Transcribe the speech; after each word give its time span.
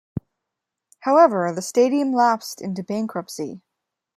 However, 1.01 1.53
the 1.53 1.61
stadium 1.61 2.11
lapsed 2.11 2.59
into 2.59 2.81
bankruptcy. 2.83 3.61